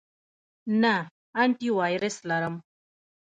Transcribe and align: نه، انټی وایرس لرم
نه، 0.81 0.95
انټی 1.41 1.69
وایرس 1.77 2.15
لرم 2.29 2.55